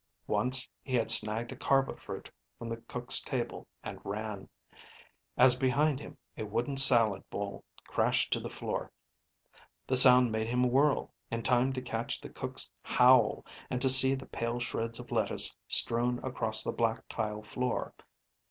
(Once 0.25 0.67
he 0.81 0.95
had 0.95 1.11
snagged 1.11 1.51
a 1.51 1.55
kharba 1.55 1.95
fruit 1.95 2.31
from 2.57 2.69
the 2.69 2.77
cook's 2.77 3.21
table 3.21 3.67
and 3.83 3.99
ran, 4.03 4.49
as 5.37 5.55
behind 5.55 5.99
him 5.99 6.17
a 6.35 6.43
wooden 6.43 6.75
salad 6.75 7.23
bowl 7.29 7.63
crashed 7.85 8.33
to 8.33 8.39
the 8.39 8.49
floor. 8.49 8.91
The 9.85 9.95
sound 9.95 10.31
made 10.31 10.47
him 10.47 10.63
whirl, 10.67 11.13
in 11.29 11.43
time 11.43 11.71
to 11.73 11.83
catch 11.83 12.19
the 12.19 12.29
cook's 12.31 12.71
howl 12.81 13.45
and 13.69 13.79
to 13.79 13.89
see 13.89 14.15
the 14.15 14.25
pale 14.25 14.59
shreds 14.59 14.99
of 14.99 15.11
lettuce 15.11 15.55
strewn 15.67 16.17
across 16.23 16.63
the 16.63 16.73
black 16.73 17.03
tile 17.07 17.43
floor. 17.43 17.93